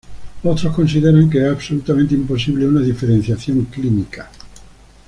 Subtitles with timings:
[0.43, 4.31] Otros consideran que es absolutamente imposible una diferenciación clínica.